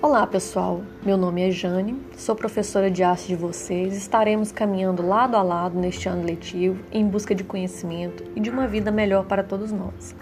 Olá 0.00 0.24
pessoal, 0.28 0.82
meu 1.04 1.16
nome 1.16 1.42
é 1.42 1.50
Jane, 1.50 2.00
sou 2.16 2.36
professora 2.36 2.88
de 2.88 3.02
arte 3.02 3.26
de 3.26 3.34
vocês. 3.34 3.96
Estaremos 3.96 4.52
caminhando 4.52 5.04
lado 5.04 5.36
a 5.36 5.42
lado 5.42 5.76
neste 5.76 6.08
ano 6.08 6.24
letivo 6.24 6.84
em 6.92 7.04
busca 7.04 7.34
de 7.34 7.42
conhecimento 7.42 8.22
e 8.36 8.38
de 8.38 8.48
uma 8.48 8.68
vida 8.68 8.92
melhor 8.92 9.24
para 9.24 9.42
todos 9.42 9.72
nós. 9.72 10.14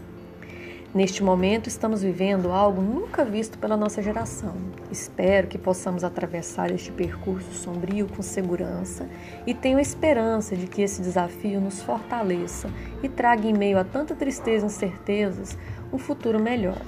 Neste 0.95 1.23
momento, 1.23 1.69
estamos 1.69 2.03
vivendo 2.03 2.51
algo 2.51 2.81
nunca 2.81 3.23
visto 3.23 3.59
pela 3.59 3.77
nossa 3.77 4.01
geração. 4.01 4.55
Espero 4.91 5.47
que 5.47 5.59
possamos 5.59 6.05
atravessar 6.05 6.71
este 6.71 6.91
percurso 6.91 7.53
sombrio 7.53 8.09
com 8.09 8.23
segurança 8.23 9.07
e 9.47 9.53
tenho 9.53 9.77
a 9.77 9.83
esperança 9.83 10.57
de 10.57 10.67
que 10.67 10.81
esse 10.81 11.03
desafio 11.03 11.61
nos 11.61 11.83
fortaleça 11.83 12.71
e 13.03 13.11
traga, 13.11 13.47
em 13.47 13.53
meio 13.53 13.79
a 13.79 13.85
tanta 13.85 14.15
tristeza 14.15 14.65
e 14.65 14.69
incertezas, 14.69 15.59
um 15.93 15.99
futuro 15.99 16.41
melhor. 16.41 16.81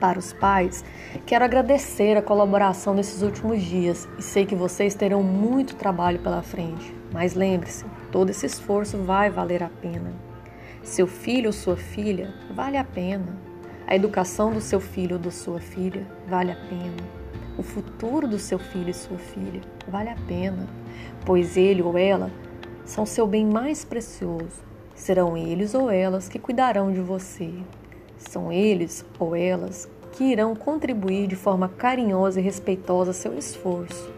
Para 0.00 0.18
os 0.18 0.32
pais, 0.32 0.84
quero 1.24 1.44
agradecer 1.44 2.18
a 2.18 2.22
colaboração 2.22 2.92
nesses 2.92 3.22
últimos 3.22 3.62
dias 3.62 4.06
e 4.18 4.22
sei 4.22 4.44
que 4.44 4.54
vocês 4.54 4.94
terão 4.94 5.22
muito 5.22 5.74
trabalho 5.74 6.18
pela 6.18 6.42
frente. 6.42 6.94
Mas 7.10 7.34
lembre-se, 7.34 7.86
todo 8.12 8.28
esse 8.28 8.44
esforço 8.44 8.98
vai 8.98 9.30
valer 9.30 9.62
a 9.62 9.70
pena. 9.70 10.12
Seu 10.82 11.06
filho 11.06 11.46
ou 11.46 11.52
sua 11.52 11.76
filha 11.76 12.34
vale 12.54 12.76
a 12.76 12.84
pena. 12.84 13.38
A 13.86 13.96
educação 13.96 14.52
do 14.52 14.60
seu 14.60 14.80
filho 14.80 15.16
ou 15.16 15.22
da 15.22 15.30
sua 15.30 15.60
filha 15.60 16.06
vale 16.28 16.52
a 16.52 16.56
pena. 16.56 17.16
O 17.56 17.62
futuro 17.62 18.28
do 18.28 18.38
seu 18.38 18.58
filho 18.58 18.90
e 18.90 18.94
sua 18.94 19.16
filha 19.16 19.62
vale 19.88 20.10
a 20.10 20.16
pena, 20.28 20.68
pois 21.24 21.56
ele 21.56 21.80
ou 21.80 21.96
ela 21.96 22.30
são 22.84 23.06
seu 23.06 23.26
bem 23.26 23.46
mais 23.46 23.82
precioso. 23.82 24.62
Serão 24.94 25.36
eles 25.36 25.74
ou 25.74 25.90
elas 25.90 26.28
que 26.28 26.38
cuidarão 26.38 26.92
de 26.92 27.00
você, 27.00 27.52
são 28.18 28.52
eles 28.52 29.04
ou 29.18 29.34
elas 29.34 29.88
que 30.16 30.24
irão 30.24 30.56
contribuir 30.56 31.26
de 31.26 31.36
forma 31.36 31.68
carinhosa 31.68 32.40
e 32.40 32.42
respeitosa 32.42 33.12
seu 33.12 33.36
esforço. 33.36 34.10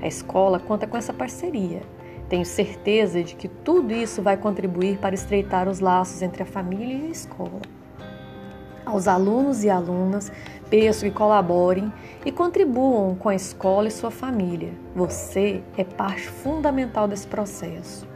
A 0.00 0.06
escola 0.06 0.58
conta 0.58 0.86
com 0.86 0.96
essa 0.96 1.12
parceria. 1.12 1.82
Tenho 2.30 2.46
certeza 2.46 3.22
de 3.22 3.34
que 3.34 3.46
tudo 3.46 3.92
isso 3.92 4.22
vai 4.22 4.38
contribuir 4.38 4.98
para 4.98 5.14
estreitar 5.14 5.68
os 5.68 5.80
laços 5.80 6.22
entre 6.22 6.42
a 6.42 6.46
família 6.46 6.96
e 6.96 7.06
a 7.08 7.10
escola. 7.10 7.60
Aos 8.86 9.06
alunos 9.06 9.64
e 9.64 9.70
alunas, 9.70 10.32
peço 10.70 11.04
que 11.04 11.10
colaborem 11.10 11.92
e 12.24 12.32
contribuam 12.32 13.14
com 13.14 13.28
a 13.28 13.34
escola 13.34 13.88
e 13.88 13.90
sua 13.90 14.10
família. 14.10 14.72
Você 14.94 15.62
é 15.76 15.84
parte 15.84 16.26
fundamental 16.26 17.06
desse 17.06 17.26
processo. 17.26 18.06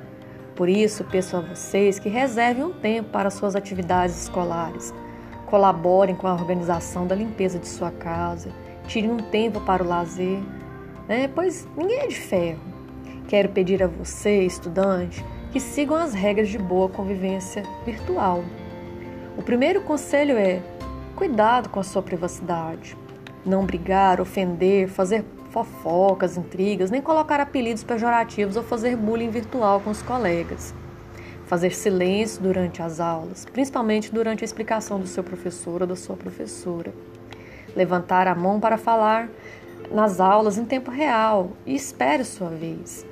Por 0.57 0.69
isso, 0.69 1.05
peço 1.05 1.37
a 1.37 1.41
vocês 1.41 1.99
que 1.99 2.09
reservem 2.09 2.65
um 2.65 2.73
tempo 2.73 3.11
para 3.11 3.31
suas 3.31 3.55
atividades 3.55 4.23
escolares 4.23 4.95
Colaborem 5.49 6.15
com 6.15 6.27
a 6.27 6.35
organização 6.35 7.07
da 7.07 7.15
limpeza 7.15 7.59
de 7.59 7.67
sua 7.67 7.91
casa, 7.91 8.51
tirem 8.87 9.11
um 9.11 9.17
tempo 9.17 9.61
para 9.63 9.83
o 9.83 9.87
lazer, 9.87 10.41
né? 11.09 11.29
pois 11.35 11.67
ninguém 11.77 12.01
é 12.01 12.07
de 12.07 12.15
ferro. 12.15 12.61
Quero 13.27 13.49
pedir 13.49 13.83
a 13.83 13.87
você, 13.87 14.43
estudante, 14.43 15.25
que 15.51 15.59
sigam 15.59 15.97
as 15.97 16.13
regras 16.13 16.49
de 16.49 16.59
boa 16.59 16.89
convivência 16.89 17.63
virtual. 17.85 18.45
O 19.39 19.43
primeiro 19.43 19.81
conselho 19.83 20.37
é: 20.37 20.61
cuidado 21.17 21.71
com 21.71 21.81
a 21.81 21.85
sua 21.85 22.03
privacidade. 22.03 22.97
Não 23.45 23.65
brigar, 23.65 24.21
ofender, 24.21 24.89
fazer 24.89 25.25
fofocas, 25.51 26.37
intrigas, 26.37 26.91
nem 26.91 27.01
colocar 27.01 27.41
apelidos 27.41 27.83
pejorativos 27.83 28.57
ou 28.57 28.63
fazer 28.63 28.97
bullying 28.97 29.31
virtual 29.31 29.81
com 29.81 29.91
os 29.91 30.03
colegas 30.03 30.75
fazer 31.49 31.75
silêncio 31.75 32.43
durante 32.43 32.83
as 32.83 33.01
aulas, 33.01 33.47
principalmente 33.47 34.13
durante 34.13 34.45
a 34.45 34.47
explicação 34.47 35.01
do 35.01 35.07
seu 35.07 35.25
professor 35.25 35.81
ou 35.81 35.89
da 35.89 35.97
sua 35.97 36.15
professora. 36.15 36.93
Levantar 37.75 38.29
a 38.29 38.35
mão 38.35 38.61
para 38.61 38.77
falar 38.77 39.31
nas 39.91 40.21
aulas 40.21 40.59
em 40.59 40.67
tempo 40.67 40.91
real 40.91 41.53
e 41.65 41.75
espere 41.75 42.23
sua 42.23 42.51
vez. 42.51 43.07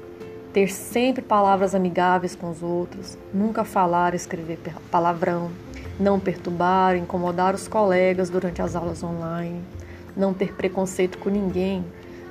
Ter 0.53 0.69
sempre 0.69 1.23
palavras 1.23 1.75
amigáveis 1.75 2.37
com 2.37 2.51
os 2.51 2.63
outros, 2.63 3.17
nunca 3.33 3.65
falar 3.65 4.13
e 4.13 4.17
escrever 4.17 4.59
palavrão, 4.91 5.51
não 5.99 6.21
perturbar, 6.21 6.95
incomodar 6.95 7.55
os 7.55 7.67
colegas 7.67 8.29
durante 8.29 8.61
as 8.61 8.77
aulas 8.77 9.03
online, 9.03 9.63
não 10.15 10.35
ter 10.35 10.53
preconceito 10.55 11.17
com 11.19 11.31
ninguém. 11.31 11.83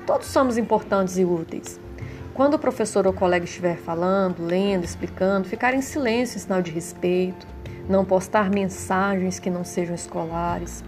Todos 0.06 0.28
somos 0.28 0.56
importantes 0.56 1.18
e 1.18 1.24
úteis. 1.24 1.80
Quando 2.36 2.52
o 2.52 2.58
professor 2.58 3.06
ou 3.06 3.14
colega 3.14 3.46
estiver 3.46 3.78
falando, 3.78 4.44
lendo, 4.44 4.84
explicando, 4.84 5.48
ficar 5.48 5.72
em 5.72 5.80
silêncio 5.80 6.36
em 6.36 6.40
sinal 6.40 6.60
de 6.60 6.70
respeito, 6.70 7.46
não 7.88 8.04
postar 8.04 8.50
mensagens 8.50 9.38
que 9.38 9.48
não 9.48 9.64
sejam 9.64 9.94
escolares, 9.94 10.84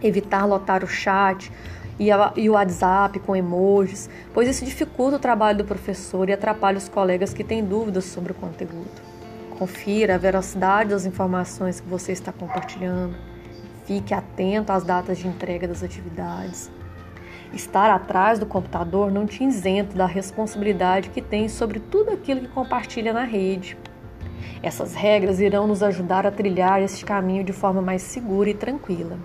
evitar 0.00 0.44
lotar 0.44 0.84
o 0.84 0.86
chat 0.86 1.50
e 1.98 2.48
o 2.48 2.52
WhatsApp 2.52 3.18
com 3.18 3.34
emojis, 3.34 4.08
pois 4.32 4.46
isso 4.46 4.64
dificulta 4.64 5.16
o 5.16 5.18
trabalho 5.18 5.58
do 5.58 5.64
professor 5.64 6.28
e 6.28 6.32
atrapalha 6.32 6.78
os 6.78 6.88
colegas 6.88 7.34
que 7.34 7.42
têm 7.42 7.64
dúvidas 7.64 8.04
sobre 8.04 8.30
o 8.30 8.36
conteúdo. 8.36 9.02
Confira 9.58 10.14
a 10.14 10.18
veracidade 10.18 10.90
das 10.90 11.04
informações 11.04 11.80
que 11.80 11.88
você 11.88 12.12
está 12.12 12.32
compartilhando. 12.32 13.16
Fique 13.86 14.14
atento 14.14 14.70
às 14.70 14.84
datas 14.84 15.18
de 15.18 15.26
entrega 15.26 15.66
das 15.66 15.82
atividades. 15.82 16.70
Estar 17.52 17.90
atrás 17.90 18.38
do 18.38 18.46
computador 18.46 19.10
não 19.10 19.26
te 19.26 19.42
isenta 19.42 19.96
da 19.96 20.06
responsabilidade 20.06 21.10
que 21.10 21.20
tem 21.20 21.48
sobre 21.48 21.80
tudo 21.80 22.12
aquilo 22.12 22.42
que 22.42 22.48
compartilha 22.48 23.12
na 23.12 23.24
rede. 23.24 23.76
Essas 24.62 24.94
regras 24.94 25.40
irão 25.40 25.66
nos 25.66 25.82
ajudar 25.82 26.26
a 26.26 26.30
trilhar 26.30 26.80
este 26.80 27.04
caminho 27.04 27.42
de 27.42 27.52
forma 27.52 27.82
mais 27.82 28.02
segura 28.02 28.50
e 28.50 28.54
tranquila. 28.54 29.18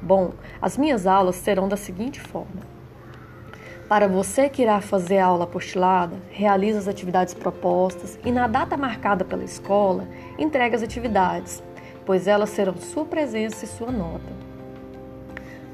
Bom, 0.00 0.32
as 0.60 0.78
minhas 0.78 1.06
aulas 1.06 1.36
serão 1.36 1.68
da 1.68 1.76
seguinte 1.76 2.20
forma: 2.20 2.62
para 3.88 4.08
você 4.08 4.48
que 4.48 4.62
irá 4.62 4.80
fazer 4.80 5.18
a 5.18 5.26
aula 5.26 5.44
apostilada, 5.44 6.16
realize 6.30 6.78
as 6.78 6.88
atividades 6.88 7.34
propostas 7.34 8.18
e, 8.24 8.32
na 8.32 8.46
data 8.46 8.76
marcada 8.76 9.24
pela 9.24 9.44
escola, 9.44 10.08
entregue 10.38 10.76
as 10.76 10.82
atividades, 10.82 11.62
pois 12.06 12.26
elas 12.26 12.50
serão 12.50 12.76
sua 12.76 13.04
presença 13.04 13.64
e 13.64 13.68
sua 13.68 13.90
nota. 13.90 14.53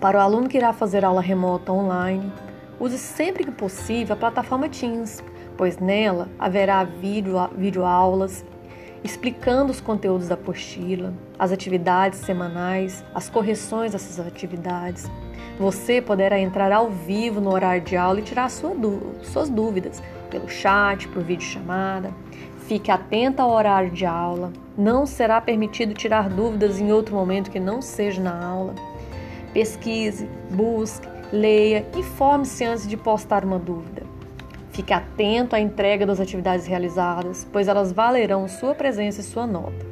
Para 0.00 0.16
o 0.16 0.20
aluno 0.22 0.48
que 0.48 0.56
irá 0.56 0.72
fazer 0.72 1.04
aula 1.04 1.20
remota 1.20 1.70
online, 1.70 2.32
use 2.80 2.96
sempre 2.96 3.44
que 3.44 3.50
possível 3.50 4.14
a 4.14 4.18
plataforma 4.18 4.66
Teams, 4.66 5.22
pois 5.58 5.76
nela 5.76 6.26
haverá 6.38 6.82
vídeo, 6.84 7.34
videoaulas 7.54 8.42
explicando 9.04 9.70
os 9.70 9.80
conteúdos 9.80 10.28
da 10.28 10.34
apostila, 10.34 11.12
as 11.38 11.52
atividades 11.52 12.18
semanais, 12.20 13.04
as 13.14 13.28
correções 13.28 13.92
dessas 13.92 14.26
atividades. 14.26 15.10
Você 15.58 16.00
poderá 16.00 16.38
entrar 16.38 16.72
ao 16.72 16.90
vivo 16.90 17.40
no 17.40 17.52
horário 17.52 17.82
de 17.82 17.96
aula 17.96 18.20
e 18.20 18.22
tirar 18.22 18.50
sua 18.50 18.74
suas 19.22 19.50
dúvidas 19.50 20.02
pelo 20.30 20.48
chat, 20.48 21.08
por 21.08 21.22
videochamada. 21.22 22.10
Fique 22.66 22.90
atento 22.90 23.42
ao 23.42 23.50
horário 23.50 23.90
de 23.90 24.06
aula. 24.06 24.50
Não 24.78 25.04
será 25.04 25.40
permitido 25.40 25.92
tirar 25.92 26.30
dúvidas 26.30 26.80
em 26.80 26.90
outro 26.90 27.14
momento 27.14 27.50
que 27.50 27.60
não 27.60 27.82
seja 27.82 28.22
na 28.22 28.42
aula. 28.42 28.74
Pesquise, 29.52 30.28
busque, 30.50 31.08
leia, 31.32 31.84
informe-se 31.96 32.64
antes 32.64 32.86
de 32.86 32.96
postar 32.96 33.44
uma 33.44 33.58
dúvida. 33.58 34.02
Fique 34.70 34.92
atento 34.92 35.56
à 35.56 35.60
entrega 35.60 36.06
das 36.06 36.20
atividades 36.20 36.66
realizadas, 36.66 37.46
pois 37.52 37.66
elas 37.66 37.90
valerão 37.90 38.46
sua 38.46 38.76
presença 38.76 39.20
e 39.20 39.24
sua 39.24 39.48
nota. 39.48 39.90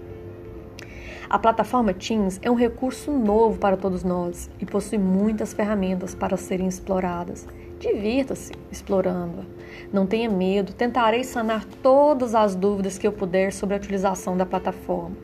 A 1.28 1.38
plataforma 1.38 1.92
Teams 1.92 2.38
é 2.40 2.50
um 2.50 2.54
recurso 2.54 3.10
novo 3.10 3.58
para 3.58 3.76
todos 3.76 4.04
nós 4.04 4.48
e 4.60 4.64
possui 4.64 4.96
muitas 4.96 5.52
ferramentas 5.52 6.14
para 6.14 6.36
serem 6.36 6.68
exploradas. 6.68 7.46
Divirta-se 7.80 8.52
explorando-a. 8.70 9.44
Não 9.92 10.06
tenha 10.06 10.30
medo, 10.30 10.72
tentarei 10.72 11.24
sanar 11.24 11.64
todas 11.82 12.34
as 12.34 12.54
dúvidas 12.54 12.96
que 12.96 13.06
eu 13.06 13.12
puder 13.12 13.52
sobre 13.52 13.74
a 13.74 13.78
utilização 13.78 14.36
da 14.36 14.46
plataforma. 14.46 15.16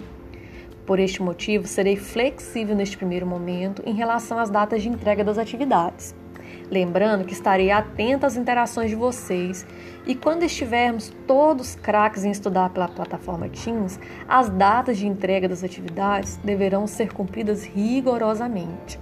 Por 0.86 0.98
este 0.98 1.22
motivo, 1.22 1.66
serei 1.66 1.96
flexível 1.96 2.76
neste 2.76 2.96
primeiro 2.96 3.26
momento 3.26 3.82
em 3.86 3.94
relação 3.94 4.38
às 4.38 4.50
datas 4.50 4.82
de 4.82 4.88
entrega 4.88 5.25
das 5.25 5.38
atividades. 5.38 6.14
Lembrando 6.70 7.25
que 7.25 7.32
estarei 7.32 7.70
atenta 7.70 8.26
às 8.26 8.36
interações 8.36 8.90
de 8.90 8.96
vocês 8.96 9.66
e 10.06 10.14
quando 10.14 10.42
estivermos 10.42 11.10
todos 11.26 11.75
craques 11.75 12.25
em 12.25 12.31
estudar 12.31 12.70
pela 12.70 12.88
plataforma 12.88 13.48
Teams, 13.48 13.98
as 14.28 14.50
datas 14.50 14.98
de 14.98 15.06
entrega 15.06 15.48
das 15.48 15.64
atividades 15.64 16.36
deverão 16.44 16.87
ser 16.87 17.12
cumpridas 17.12 17.64
rigorosamente. 17.64 18.98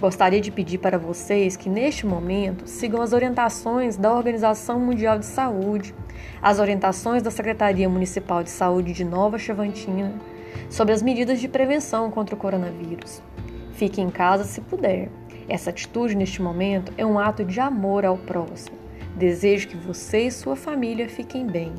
Gostaria 0.00 0.40
de 0.40 0.50
pedir 0.50 0.78
para 0.78 0.98
vocês 0.98 1.56
que 1.56 1.68
neste 1.68 2.04
momento 2.04 2.66
sigam 2.66 3.00
as 3.00 3.12
orientações 3.12 3.96
da 3.96 4.12
Organização 4.12 4.78
Mundial 4.80 5.18
de 5.18 5.26
Saúde, 5.26 5.94
as 6.42 6.58
orientações 6.58 7.22
da 7.22 7.30
Secretaria 7.30 7.88
Municipal 7.88 8.42
de 8.42 8.50
Saúde 8.50 8.92
de 8.92 9.04
Nova 9.04 9.38
Chavantina 9.38 10.12
sobre 10.68 10.94
as 10.94 11.02
medidas 11.02 11.40
de 11.40 11.48
prevenção 11.48 12.10
contra 12.10 12.34
o 12.34 12.38
coronavírus. 12.38 13.22
Fique 13.72 14.00
em 14.00 14.10
casa 14.10 14.44
se 14.44 14.60
puder. 14.60 15.08
Essa 15.48 15.70
atitude 15.70 16.16
neste 16.16 16.42
momento 16.42 16.92
é 16.96 17.06
um 17.06 17.18
ato 17.18 17.44
de 17.44 17.60
amor 17.60 18.04
ao 18.04 18.16
próximo. 18.16 18.76
Desejo 19.16 19.68
que 19.68 19.76
você 19.76 20.26
e 20.26 20.30
sua 20.30 20.56
família 20.56 21.08
fiquem 21.08 21.46
bem. 21.46 21.72